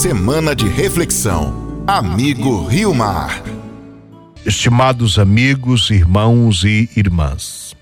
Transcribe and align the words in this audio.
Semana 0.00 0.56
de 0.56 0.66
reflexão. 0.66 1.84
Amigo 1.86 2.66
Rio 2.66 2.94
Mar. 2.94 3.42
Estimados 4.46 5.18
amigos, 5.18 5.90
irmãos 5.90 6.64
e 6.64 6.88
irmãs, 6.96 7.76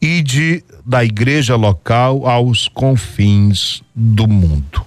ide 0.00 0.62
da 0.86 1.04
igreja 1.04 1.56
local 1.56 2.28
aos 2.28 2.68
confins 2.68 3.82
do 3.92 4.28
mundo. 4.28 4.86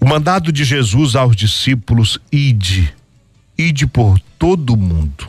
O 0.00 0.06
mandado 0.06 0.50
de 0.50 0.64
Jesus 0.64 1.14
aos 1.14 1.36
discípulos, 1.36 2.18
ide, 2.32 2.90
ide 3.58 3.86
por 3.86 4.18
todo 4.38 4.72
o 4.72 4.78
mundo. 4.78 5.26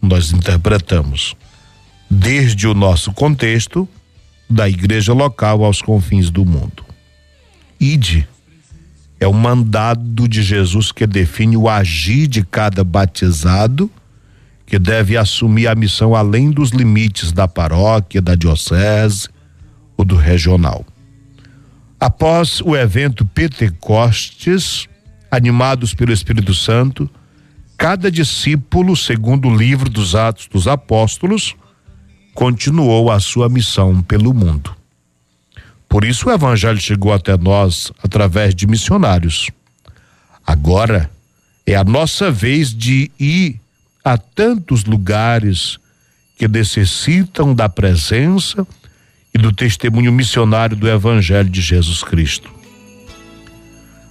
Nós 0.00 0.30
interpretamos 0.30 1.34
desde 2.08 2.68
o 2.68 2.74
nosso 2.74 3.12
contexto 3.12 3.88
da 4.50 4.68
igreja 4.68 5.12
local 5.12 5.64
aos 5.64 5.80
confins 5.80 6.28
do 6.28 6.44
mundo. 6.44 6.84
Ide 7.78 8.28
é 9.20 9.26
o 9.26 9.32
mandado 9.32 10.26
de 10.26 10.42
Jesus 10.42 10.90
que 10.90 11.06
define 11.06 11.56
o 11.56 11.68
agir 11.68 12.26
de 12.26 12.42
cada 12.42 12.82
batizado 12.82 13.90
que 14.66 14.78
deve 14.78 15.16
assumir 15.16 15.66
a 15.66 15.74
missão 15.74 16.14
além 16.14 16.50
dos 16.50 16.70
limites 16.70 17.32
da 17.32 17.46
paróquia, 17.46 18.22
da 18.22 18.34
diocese 18.34 19.28
ou 19.96 20.04
do 20.04 20.16
regional. 20.16 20.86
Após 21.98 22.60
o 22.62 22.74
evento 22.74 23.26
Pentecostes, 23.26 24.88
animados 25.30 25.92
pelo 25.92 26.12
Espírito 26.12 26.54
Santo, 26.54 27.10
cada 27.76 28.10
discípulo, 28.10 28.96
segundo 28.96 29.48
o 29.48 29.56
livro 29.56 29.90
dos 29.90 30.14
Atos 30.14 30.46
dos 30.46 30.66
Apóstolos, 30.66 31.56
continuou 32.34 33.10
a 33.10 33.20
sua 33.20 33.48
missão 33.48 34.02
pelo 34.02 34.32
mundo. 34.32 34.74
Por 35.88 36.04
isso 36.04 36.28
o 36.28 36.32
evangelho 36.32 36.80
chegou 36.80 37.12
até 37.12 37.36
nós 37.36 37.92
através 38.02 38.54
de 38.54 38.66
missionários. 38.66 39.50
Agora 40.46 41.10
é 41.66 41.74
a 41.74 41.84
nossa 41.84 42.30
vez 42.30 42.72
de 42.74 43.10
ir 43.18 43.60
a 44.04 44.16
tantos 44.16 44.84
lugares 44.84 45.78
que 46.38 46.48
necessitam 46.48 47.54
da 47.54 47.68
presença 47.68 48.66
e 49.34 49.38
do 49.38 49.52
testemunho 49.52 50.12
missionário 50.12 50.76
do 50.76 50.88
evangelho 50.88 51.48
de 51.48 51.60
Jesus 51.60 52.02
Cristo. 52.02 52.50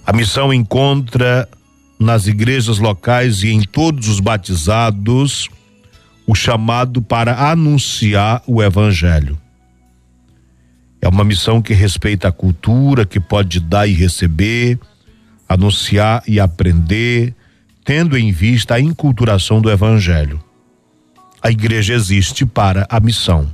A 0.06 0.12
missão 0.12 0.52
encontra 0.52 1.48
nas 1.98 2.26
igrejas 2.26 2.78
locais 2.78 3.42
e 3.42 3.48
em 3.48 3.62
todos 3.62 4.08
os 4.08 4.20
batizados 4.20 5.48
o 6.30 6.34
chamado 6.36 7.02
para 7.02 7.50
anunciar 7.50 8.40
o 8.46 8.62
evangelho. 8.62 9.36
É 11.02 11.08
uma 11.08 11.24
missão 11.24 11.60
que 11.60 11.74
respeita 11.74 12.28
a 12.28 12.32
cultura, 12.32 13.04
que 13.04 13.18
pode 13.18 13.58
dar 13.58 13.88
e 13.88 13.92
receber, 13.94 14.78
anunciar 15.48 16.22
e 16.28 16.38
aprender, 16.38 17.34
tendo 17.84 18.16
em 18.16 18.30
vista 18.30 18.76
a 18.76 18.80
inculturação 18.80 19.60
do 19.60 19.68
evangelho. 19.68 20.40
A 21.42 21.50
igreja 21.50 21.94
existe 21.94 22.46
para 22.46 22.86
a 22.88 23.00
missão. 23.00 23.52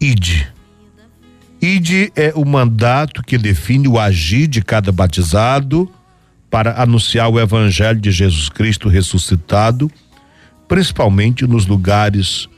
Ide. 0.00 0.46
Ide 1.60 2.12
é 2.14 2.32
o 2.36 2.44
mandato 2.44 3.24
que 3.24 3.36
define 3.36 3.88
o 3.88 3.98
agir 3.98 4.46
de 4.46 4.62
cada 4.62 4.92
batizado 4.92 5.90
para 6.48 6.80
anunciar 6.80 7.28
o 7.28 7.40
evangelho 7.40 8.00
de 8.00 8.12
Jesus 8.12 8.48
Cristo 8.48 8.88
ressuscitado, 8.88 9.90
principalmente 10.68 11.46
nos 11.46 11.66
lugares 11.66 12.48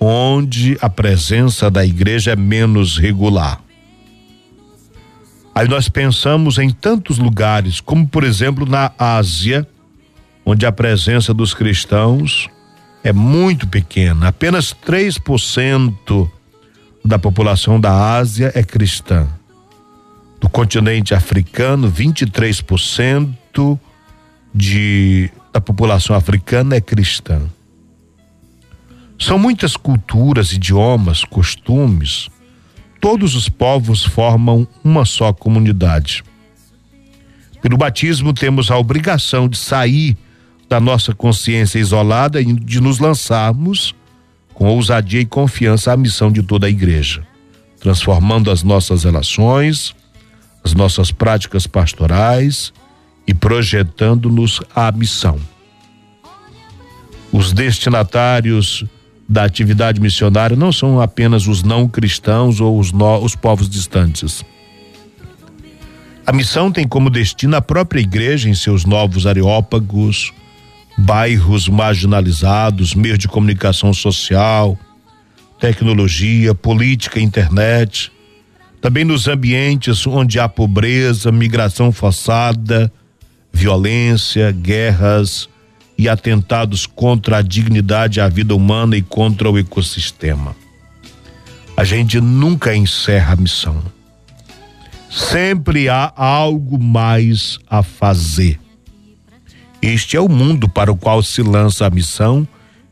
onde 0.00 0.76
a 0.80 0.90
presença 0.90 1.70
da 1.70 1.84
igreja 1.84 2.32
é 2.32 2.36
menos 2.36 2.98
regular. 2.98 3.60
Aí 5.54 5.68
nós 5.68 5.88
pensamos 5.88 6.58
em 6.58 6.70
tantos 6.70 7.18
lugares, 7.18 7.80
como 7.80 8.06
por 8.06 8.24
exemplo 8.24 8.66
na 8.66 8.92
Ásia, 8.98 9.66
onde 10.44 10.66
a 10.66 10.72
presença 10.72 11.32
dos 11.32 11.54
cristãos 11.54 12.48
é 13.04 13.12
muito 13.12 13.68
pequena, 13.68 14.28
apenas 14.28 14.74
3% 14.74 16.30
da 17.04 17.18
população 17.18 17.78
da 17.78 18.16
Ásia 18.16 18.50
é 18.54 18.62
cristã. 18.62 19.28
Do 20.40 20.48
continente 20.48 21.14
africano, 21.14 21.90
23% 21.90 23.78
de 24.54 25.30
da 25.54 25.60
população 25.60 26.16
africana 26.16 26.74
é 26.74 26.80
cristã. 26.80 27.40
São 29.16 29.38
muitas 29.38 29.76
culturas, 29.76 30.52
idiomas, 30.52 31.22
costumes. 31.22 32.28
Todos 33.00 33.36
os 33.36 33.48
povos 33.48 34.02
formam 34.02 34.66
uma 34.82 35.04
só 35.04 35.32
comunidade. 35.32 36.24
Pelo 37.62 37.76
batismo, 37.76 38.32
temos 38.32 38.68
a 38.68 38.76
obrigação 38.76 39.48
de 39.48 39.56
sair 39.56 40.16
da 40.68 40.80
nossa 40.80 41.14
consciência 41.14 41.78
isolada 41.78 42.40
e 42.40 42.52
de 42.52 42.80
nos 42.80 42.98
lançarmos 42.98 43.94
com 44.52 44.66
ousadia 44.66 45.20
e 45.20 45.26
confiança 45.26 45.92
à 45.92 45.96
missão 45.96 46.32
de 46.32 46.42
toda 46.42 46.66
a 46.66 46.70
igreja, 46.70 47.24
transformando 47.78 48.50
as 48.50 48.64
nossas 48.64 49.04
relações, 49.04 49.94
as 50.64 50.74
nossas 50.74 51.12
práticas 51.12 51.64
pastorais 51.64 52.72
e 53.26 53.32
projetando-nos 53.32 54.60
à 54.74 54.90
missão. 54.92 55.38
Os 57.32 57.52
destinatários 57.52 58.84
da 59.28 59.44
atividade 59.44 60.00
missionária 60.00 60.56
não 60.56 60.70
são 60.70 61.00
apenas 61.00 61.46
os 61.46 61.62
não 61.62 61.88
cristãos 61.88 62.60
ou 62.60 62.78
os, 62.78 62.92
no, 62.92 63.18
os 63.18 63.34
povos 63.34 63.68
distantes. 63.68 64.44
A 66.26 66.32
missão 66.32 66.70
tem 66.70 66.86
como 66.86 67.10
destino 67.10 67.56
a 67.56 67.62
própria 67.62 68.00
igreja 68.00 68.48
em 68.48 68.54
seus 68.54 68.84
novos 68.84 69.26
areópagos, 69.26 70.32
bairros 70.96 71.68
marginalizados, 71.68 72.94
meios 72.94 73.18
de 73.18 73.28
comunicação 73.28 73.92
social, 73.92 74.78
tecnologia, 75.58 76.54
política, 76.54 77.20
internet, 77.20 78.12
também 78.80 79.04
nos 79.04 79.26
ambientes 79.26 80.06
onde 80.06 80.38
há 80.38 80.48
pobreza, 80.48 81.32
migração 81.32 81.90
forçada, 81.90 82.92
violência, 83.54 84.50
guerras, 84.50 85.48
e 85.96 86.08
atentados 86.08 86.86
contra 86.86 87.38
a 87.38 87.42
dignidade, 87.42 88.20
a 88.20 88.28
vida 88.28 88.54
humana 88.54 88.96
e 88.96 89.02
contra 89.02 89.50
o 89.50 89.58
ecossistema. 89.58 90.54
A 91.76 91.84
gente 91.84 92.20
nunca 92.20 92.74
encerra 92.74 93.32
a 93.32 93.36
missão. 93.36 93.82
Sempre 95.10 95.88
há 95.88 96.12
algo 96.16 96.82
mais 96.82 97.58
a 97.68 97.82
fazer. 97.82 98.58
Este 99.80 100.16
é 100.16 100.20
o 100.20 100.28
mundo 100.28 100.68
para 100.68 100.90
o 100.90 100.96
qual 100.96 101.22
se 101.22 101.42
lança 101.42 101.86
a 101.86 101.90
missão 101.90 102.46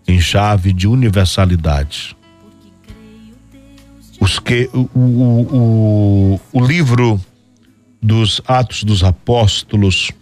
em 0.06 0.20
chave 0.20 0.72
de 0.72 0.86
universalidade. 0.86 2.16
Os 4.20 4.38
que 4.38 4.70
o, 4.72 4.88
o, 4.94 6.38
o, 6.52 6.60
o 6.60 6.64
livro 6.64 7.20
dos 8.00 8.40
Atos 8.46 8.84
dos 8.84 9.02
Apóstolos, 9.02 10.12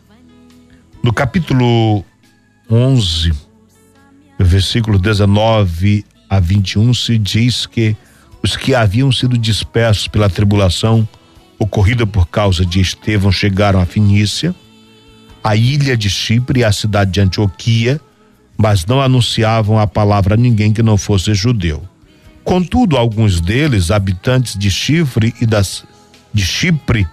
no 1.10 1.14
capítulo 1.14 2.04
11, 2.70 3.32
versículo 4.38 4.96
19 4.96 6.04
a 6.28 6.38
21, 6.38 6.94
se 6.94 7.18
diz 7.18 7.66
que 7.66 7.96
os 8.40 8.56
que 8.56 8.76
haviam 8.76 9.10
sido 9.10 9.36
dispersos 9.36 10.06
pela 10.06 10.30
tribulação 10.30 11.08
ocorrida 11.58 12.06
por 12.06 12.28
causa 12.28 12.64
de 12.64 12.80
Estevão 12.80 13.32
chegaram 13.32 13.80
a 13.80 13.86
Finícia, 13.86 14.54
a 15.42 15.56
ilha 15.56 15.96
de 15.96 16.08
Chipre 16.08 16.60
e 16.60 16.64
a 16.64 16.70
cidade 16.70 17.10
de 17.10 17.20
Antioquia, 17.20 18.00
mas 18.56 18.86
não 18.86 19.00
anunciavam 19.00 19.80
a 19.80 19.88
palavra 19.88 20.34
a 20.34 20.38
ninguém 20.38 20.72
que 20.72 20.80
não 20.80 20.96
fosse 20.96 21.34
judeu. 21.34 21.82
Contudo, 22.44 22.96
alguns 22.96 23.40
deles, 23.40 23.90
habitantes 23.90 24.56
de 24.56 24.70
Chifre 24.70 25.34
e 25.40 25.44
das 25.44 25.82
de 26.32 26.46
Chipre 26.46 27.04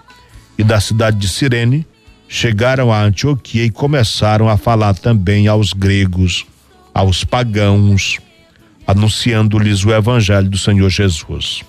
e 0.55 0.63
da 0.63 0.79
cidade 0.79 1.17
de 1.17 1.27
Cirene, 1.27 1.83
chegaram 2.27 2.91
a 2.91 3.01
Antioquia 3.01 3.63
e 3.63 3.69
começaram 3.69 4.50
a 4.50 4.57
falar 4.57 4.94
também 4.95 5.47
aos 5.47 5.74
gregos, 5.74 6.45
aos 6.94 7.24
pagãos, 7.24 8.19
anunciando-lhes 8.85 9.85
o 9.85 9.94
evangelho 9.94 10.50
do 10.50 10.57
Senhor 10.57 10.89
Jesus. 10.89 11.63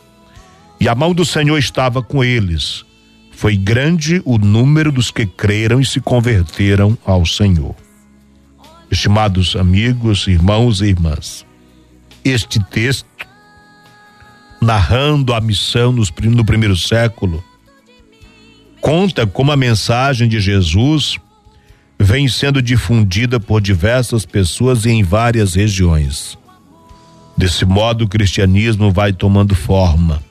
E 0.80 0.88
a 0.88 0.94
mão 0.94 1.12
do 1.12 1.24
Senhor 1.24 1.58
estava 1.58 2.02
com 2.02 2.22
eles. 2.22 2.84
Foi 3.32 3.56
grande 3.56 4.20
o 4.24 4.38
número 4.38 4.90
dos 4.90 5.10
que 5.10 5.26
creram 5.26 5.80
e 5.80 5.86
se 5.86 6.00
converteram 6.00 6.98
ao 7.04 7.24
Senhor. 7.24 7.74
Estimados 8.90 9.54
amigos, 9.54 10.26
irmãos 10.26 10.80
e 10.80 10.86
irmãs, 10.86 11.44
este 12.24 12.58
texto, 12.64 13.06
narrando 14.60 15.34
a 15.34 15.40
missão 15.40 15.92
no 15.92 16.44
primeiro 16.44 16.76
século, 16.76 17.44
conta 18.88 19.26
como 19.26 19.52
a 19.52 19.56
mensagem 19.56 20.26
de 20.26 20.40
Jesus 20.40 21.18
vem 21.98 22.26
sendo 22.26 22.62
difundida 22.62 23.38
por 23.38 23.60
diversas 23.60 24.24
pessoas 24.24 24.86
em 24.86 25.02
várias 25.02 25.52
regiões. 25.52 26.38
Desse 27.36 27.66
modo, 27.66 28.06
o 28.06 28.08
cristianismo 28.08 28.90
vai 28.90 29.12
tomando 29.12 29.54
forma. 29.54 30.22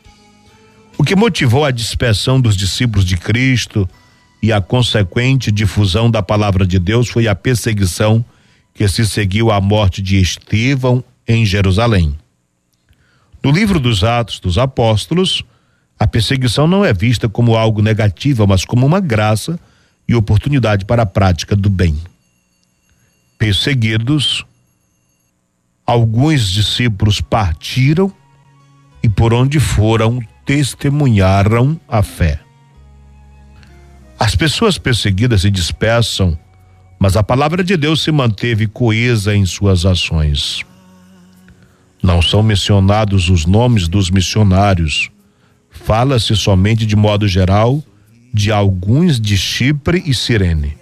O 0.97 1.03
que 1.03 1.15
motivou 1.15 1.65
a 1.65 1.69
dispersão 1.69 2.41
dos 2.41 2.57
discípulos 2.57 3.05
de 3.05 3.15
Cristo 3.15 3.87
e 4.41 4.51
a 4.51 4.59
consequente 4.59 5.51
difusão 5.51 6.09
da 6.09 6.23
palavra 6.23 6.65
de 6.65 6.79
Deus 6.79 7.09
foi 7.09 7.27
a 7.27 7.35
perseguição 7.35 8.25
que 8.73 8.87
se 8.87 9.05
seguiu 9.05 9.51
à 9.51 9.61
morte 9.61 10.01
de 10.01 10.19
Estevão 10.19 11.03
em 11.27 11.45
Jerusalém. 11.45 12.17
No 13.43 13.51
livro 13.51 13.79
dos 13.79 14.03
Atos 14.03 14.39
dos 14.39 14.57
Apóstolos, 14.57 15.43
a 15.99 16.05
perseguição 16.05 16.67
não 16.67 16.85
é 16.85 16.93
vista 16.93 17.27
como 17.27 17.55
algo 17.55 17.81
negativo, 17.81 18.45
mas 18.45 18.63
como 18.63 18.85
uma 18.85 18.99
graça 18.99 19.59
e 20.07 20.15
oportunidade 20.15 20.85
para 20.85 21.03
a 21.03 21.05
prática 21.05 21.55
do 21.55 21.69
bem. 21.69 21.99
Perseguidos, 23.37 24.45
alguns 25.85 26.49
discípulos 26.49 27.19
partiram 27.21 28.11
e 29.01 29.09
por 29.09 29.33
onde 29.33 29.59
foram 29.59 30.19
testemunharam 30.45 31.79
a 31.87 32.01
fé. 32.01 32.39
As 34.19 34.35
pessoas 34.35 34.77
perseguidas 34.77 35.41
se 35.41 35.51
dispersam, 35.51 36.37
mas 36.99 37.15
a 37.15 37.23
palavra 37.23 37.63
de 37.63 37.77
Deus 37.77 38.01
se 38.01 38.11
manteve 38.11 38.65
coesa 38.65 39.35
em 39.35 39.45
suas 39.45 39.85
ações. 39.85 40.65
Não 42.01 42.21
são 42.21 42.41
mencionados 42.41 43.29
os 43.29 43.45
nomes 43.45 43.87
dos 43.87 44.09
missionários. 44.09 45.09
Fala-se 45.87 46.35
somente 46.35 46.85
de 46.85 46.97
modo 46.97 47.29
geral 47.29 47.81
de 48.33 48.51
alguns 48.51 49.21
de 49.21 49.37
Chipre 49.37 50.03
e 50.05 50.13
Cirene. 50.13 50.77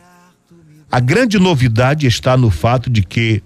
A 0.91 0.99
grande 0.99 1.37
novidade 1.37 2.07
está 2.07 2.35
no 2.35 2.49
fato 2.49 2.89
de 2.89 3.03
que 3.03 3.43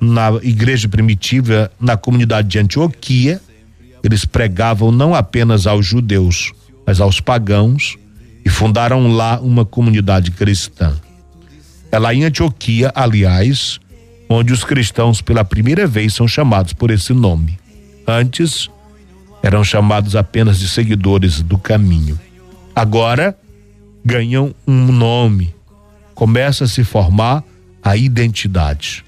na 0.00 0.30
igreja 0.42 0.88
primitiva, 0.88 1.70
na 1.78 1.98
comunidade 1.98 2.48
de 2.48 2.58
Antioquia, 2.58 3.42
eles 4.02 4.24
pregavam 4.24 4.90
não 4.90 5.14
apenas 5.14 5.66
aos 5.66 5.84
judeus, 5.84 6.54
mas 6.86 6.98
aos 6.98 7.20
pagãos 7.20 7.98
e 8.42 8.48
fundaram 8.48 9.12
lá 9.12 9.38
uma 9.40 9.66
comunidade 9.66 10.30
cristã. 10.30 10.96
É 11.92 11.98
lá 11.98 12.14
em 12.14 12.24
Antioquia, 12.24 12.90
aliás, 12.94 13.78
onde 14.30 14.50
os 14.50 14.64
cristãos 14.64 15.20
pela 15.20 15.44
primeira 15.44 15.86
vez 15.86 16.14
são 16.14 16.26
chamados 16.26 16.72
por 16.72 16.90
esse 16.90 17.12
nome. 17.12 17.58
Antes, 18.08 18.70
eram 19.44 19.62
chamados 19.62 20.16
apenas 20.16 20.58
de 20.58 20.66
seguidores 20.66 21.42
do 21.42 21.58
caminho. 21.58 22.18
Agora, 22.74 23.36
ganham 24.02 24.54
um 24.66 24.90
nome. 24.90 25.54
Começa 26.14 26.64
a 26.64 26.66
se 26.66 26.82
formar 26.82 27.44
a 27.82 27.94
identidade. 27.94 29.04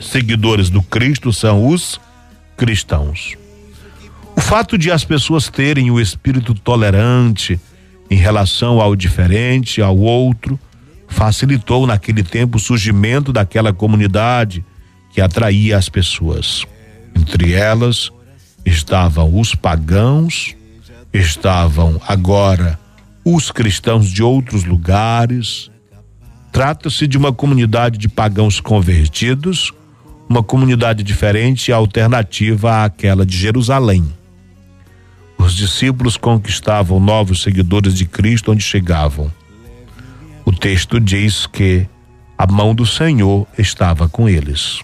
Seguidores 0.00 0.70
do 0.70 0.80
Cristo 0.82 1.32
são 1.32 1.66
os 1.66 2.00
cristãos. 2.56 3.34
O 4.36 4.40
fato 4.40 4.78
de 4.78 4.88
as 4.92 5.02
pessoas 5.02 5.48
terem 5.48 5.90
o 5.90 5.98
espírito 5.98 6.54
tolerante 6.54 7.58
em 8.08 8.16
relação 8.16 8.80
ao 8.80 8.94
diferente, 8.94 9.82
ao 9.82 9.98
outro, 9.98 10.60
facilitou 11.08 11.88
naquele 11.88 12.22
tempo 12.22 12.56
o 12.56 12.60
surgimento 12.60 13.32
daquela 13.32 13.72
comunidade 13.72 14.64
que 15.12 15.20
atraía 15.20 15.76
as 15.76 15.88
pessoas. 15.88 16.64
Entre 17.16 17.52
elas 17.52 18.12
estavam 18.66 19.38
os 19.38 19.54
pagãos, 19.54 20.54
estavam 21.12 21.98
agora 22.06 22.78
os 23.24 23.50
cristãos 23.50 24.10
de 24.10 24.22
outros 24.22 24.64
lugares. 24.64 25.70
Trata-se 26.52 27.06
de 27.06 27.16
uma 27.16 27.32
comunidade 27.32 27.96
de 27.96 28.08
pagãos 28.08 28.60
convertidos, 28.60 29.72
uma 30.28 30.42
comunidade 30.42 31.02
diferente 31.02 31.68
e 31.68 31.72
alternativa 31.72 32.84
àquela 32.84 33.24
de 33.24 33.38
Jerusalém. 33.38 34.12
Os 35.38 35.54
discípulos 35.54 36.18
conquistavam 36.18 37.00
novos 37.00 37.42
seguidores 37.42 37.94
de 37.94 38.04
Cristo 38.04 38.52
onde 38.52 38.62
chegavam 38.62 39.30
o 40.46 40.52
texto 40.52 41.00
diz 41.00 41.44
que 41.44 41.88
a 42.38 42.46
mão 42.46 42.72
do 42.72 42.86
Senhor 42.86 43.48
estava 43.58 44.08
com 44.08 44.28
eles. 44.28 44.80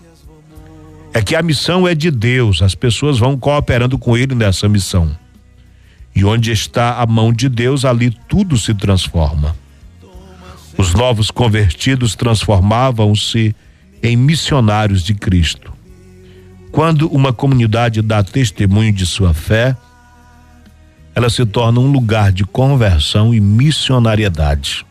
É 1.14 1.20
que 1.20 1.36
a 1.36 1.42
missão 1.42 1.86
é 1.86 1.94
de 1.94 2.10
Deus, 2.10 2.62
as 2.62 2.74
pessoas 2.74 3.18
vão 3.18 3.38
cooperando 3.38 3.98
com 3.98 4.16
ele 4.16 4.34
nessa 4.34 4.68
missão. 4.68 5.14
E 6.14 6.24
onde 6.24 6.50
está 6.50 7.00
a 7.00 7.06
mão 7.06 7.32
de 7.32 7.48
Deus, 7.48 7.84
ali 7.84 8.10
tudo 8.28 8.56
se 8.56 8.74
transforma. 8.74 9.54
Os 10.76 10.94
novos 10.94 11.30
convertidos 11.30 12.14
transformavam-se 12.14 13.54
em 14.02 14.16
missionários 14.16 15.02
de 15.02 15.14
Cristo. 15.14 15.72
Quando 16.70 17.06
uma 17.08 17.32
comunidade 17.32 18.00
dá 18.00 18.22
testemunho 18.22 18.92
de 18.92 19.04
sua 19.04 19.34
fé, 19.34 19.76
ela 21.14 21.28
se 21.28 21.44
torna 21.44 21.78
um 21.78 21.92
lugar 21.92 22.32
de 22.32 22.44
conversão 22.44 23.34
e 23.34 23.40
missionariedade. 23.40 24.86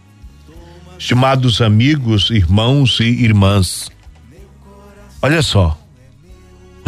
Estimados 0.99 1.61
amigos, 1.61 2.29
irmãos 2.29 2.99
e 2.99 3.05
irmãs, 3.05 3.89
olha 5.19 5.41
só, 5.41 5.80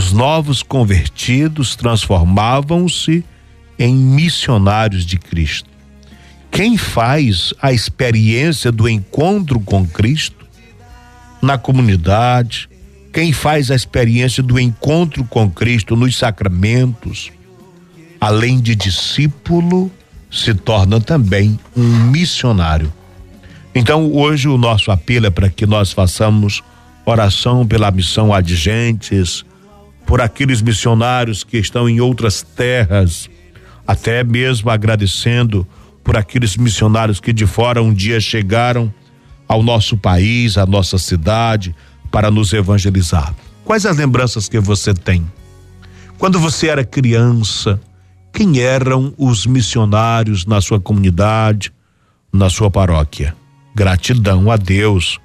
os 0.03 0.11
novos 0.11 0.61
convertidos 0.61 1.77
transformavam-se 1.77 3.23
em 3.79 3.95
missionários 3.95 5.05
de 5.05 5.17
Cristo. 5.17 5.69
Quem 6.51 6.77
faz 6.77 7.53
a 7.61 7.71
experiência 7.71 8.69
do 8.69 8.89
encontro 8.89 9.61
com 9.61 9.87
Cristo 9.87 10.45
na 11.41 11.57
comunidade, 11.57 12.69
quem 13.13 13.31
faz 13.31 13.71
a 13.71 13.75
experiência 13.75 14.43
do 14.43 14.59
encontro 14.59 15.23
com 15.23 15.49
Cristo 15.49 15.95
nos 15.95 16.17
sacramentos, 16.17 17.31
além 18.19 18.59
de 18.59 18.75
discípulo, 18.75 19.89
se 20.29 20.53
torna 20.53 20.99
também 20.99 21.57
um 21.75 21.87
missionário 22.11 22.91
então, 23.75 24.11
hoje 24.13 24.47
o 24.47 24.55
nosso 24.55 24.91
apelo 24.91 25.25
é 25.25 25.29
para 25.31 25.49
que 25.49 25.65
nós 25.65 25.91
façamos 25.91 26.61
oração 27.03 27.65
pela 27.65 27.89
missão 27.89 28.31
adigentes, 28.31 29.43
por 30.05 30.21
aqueles 30.21 30.61
missionários 30.61 31.43
que 31.43 31.57
estão 31.57 31.87
em 31.89 31.99
outras 31.99 32.41
terras, 32.41 33.29
até 33.87 34.23
mesmo 34.23 34.69
agradecendo 34.69 35.67
por 36.03 36.17
aqueles 36.17 36.57
missionários 36.57 37.19
que 37.19 37.31
de 37.31 37.45
fora 37.45 37.81
um 37.81 37.93
dia 37.93 38.19
chegaram 38.19 38.93
ao 39.47 39.63
nosso 39.63 39.97
país, 39.97 40.57
à 40.57 40.65
nossa 40.65 40.97
cidade, 40.97 41.75
para 42.11 42.29
nos 42.29 42.53
evangelizar. 42.53 43.33
Quais 43.63 43.85
as 43.85 43.97
lembranças 43.97 44.49
que 44.49 44.59
você 44.59 44.93
tem? 44.93 45.25
Quando 46.17 46.39
você 46.39 46.67
era 46.67 46.83
criança, 46.83 47.79
quem 48.31 48.59
eram 48.59 49.13
os 49.17 49.45
missionários 49.45 50.45
na 50.45 50.59
sua 50.59 50.79
comunidade, 50.79 51.71
na 52.31 52.49
sua 52.49 52.69
paróquia? 52.69 53.35
Gratidão 53.75 54.51
a 54.51 54.57
Deus 54.57 55.19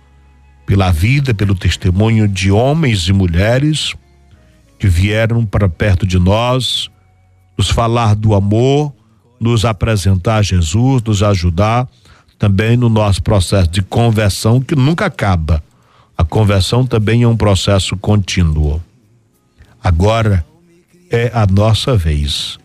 pela 0.66 0.90
vida, 0.90 1.32
pelo 1.32 1.54
testemunho 1.54 2.28
de 2.28 2.50
homens 2.50 3.08
e 3.08 3.12
mulheres 3.12 3.94
que 4.78 4.88
vieram 4.88 5.44
para 5.44 5.68
perto 5.68 6.06
de 6.06 6.18
nós, 6.18 6.88
nos 7.56 7.68
falar 7.68 8.14
do 8.14 8.34
amor, 8.34 8.92
nos 9.40 9.64
apresentar 9.64 10.42
Jesus, 10.42 11.02
nos 11.02 11.22
ajudar 11.22 11.88
também 12.38 12.76
no 12.76 12.88
nosso 12.88 13.22
processo 13.22 13.68
de 13.70 13.82
conversão 13.82 14.60
que 14.60 14.76
nunca 14.76 15.06
acaba. 15.06 15.62
A 16.16 16.24
conversão 16.24 16.86
também 16.86 17.22
é 17.22 17.28
um 17.28 17.36
processo 17.36 17.96
contínuo. 17.96 18.82
Agora 19.82 20.44
é 21.10 21.30
a 21.34 21.46
nossa 21.46 21.96
vez. 21.96 22.58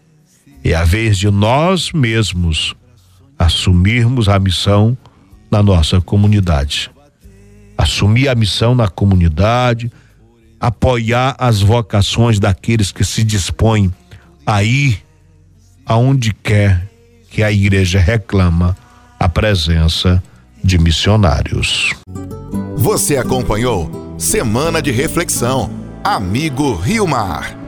É 0.64 0.74
a 0.74 0.84
vez 0.84 1.18
de 1.18 1.30
nós 1.30 1.92
mesmos 1.92 2.76
assumirmos 3.38 4.30
a 4.30 4.40
missão 4.40 4.98
na 5.52 5.62
nossa 5.62 6.00
comunidade. 6.00 6.90
Assumir 7.78 8.30
a 8.30 8.36
missão 8.36 8.74
na 8.74 8.88
comunidade, 8.88 9.92
apoiar 10.64 11.36
as 11.38 11.60
vocações 11.60 12.40
daqueles 12.40 12.90
que 12.90 13.04
se 13.04 13.22
dispõem 13.22 13.94
a 14.46 14.64
ir 14.64 15.04
aonde 15.86 16.34
quer 16.34 16.90
que 17.30 17.44
a 17.44 17.52
igreja 17.52 18.00
reclama 18.00 18.78
a 19.20 19.28
presença 19.28 20.24
de 20.64 20.78
missionários. 20.78 21.92
Você 22.78 23.18
acompanhou 23.18 24.16
Semana 24.18 24.82
de 24.82 24.90
Reflexão. 24.90 25.70
Amigo 26.02 26.76
Rio 26.76 27.06
Mar. 27.06 27.63